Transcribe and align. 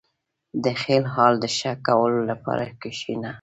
•د 0.63 0.65
خپل 0.81 1.03
حال 1.13 1.33
د 1.43 1.45
ښه 1.57 1.71
کولو 1.87 2.19
لپاره 2.31 2.65
کښېنه. 2.81 3.29